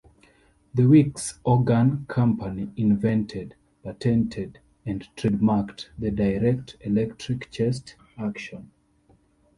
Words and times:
The 0.73 0.87
Wicks 0.87 1.37
Organ 1.43 2.07
Company 2.07 2.71
invented, 2.75 3.53
patented, 3.83 4.57
and 4.83 5.07
trademarked 5.15 5.89
the 5.95 6.09
Direct 6.09 6.75
Electric 6.81 7.51
chest 7.51 7.93
action. 8.17 8.71